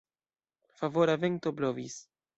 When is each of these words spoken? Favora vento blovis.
Favora 0.79 1.19
vento 1.27 1.55
blovis. 1.61 2.03